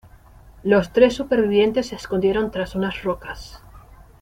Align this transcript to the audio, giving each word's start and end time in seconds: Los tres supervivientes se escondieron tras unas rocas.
Los 0.63 0.93
tres 0.93 1.13
supervivientes 1.13 1.89
se 1.89 1.95
escondieron 1.95 2.49
tras 2.49 2.73
unas 2.73 3.03
rocas. 3.03 3.61